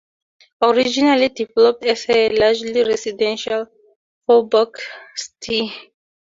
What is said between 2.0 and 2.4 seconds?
the